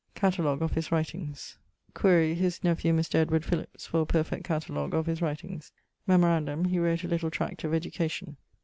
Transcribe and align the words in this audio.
<_Catalogue 0.15 0.61
of 0.61 0.71
his 0.71 0.91
writings._> 0.91 1.57
Quaere 1.93 2.33
his 2.33 2.63
nephew, 2.63 2.91
Mr. 2.91 3.13
Edward 3.19 3.45
Philips, 3.45 3.85
for 3.85 4.01
a 4.01 4.05
perfect 4.07 4.43
catalogue 4.45 4.95
of 4.95 5.05
his 5.05 5.21
writings. 5.21 5.71
Memorandum, 6.07 6.65
he 6.65 6.79
wrote 6.79 7.03
a 7.03 7.07
little 7.07 7.29
tract 7.29 7.63
of 7.63 7.71
education. 7.71 8.35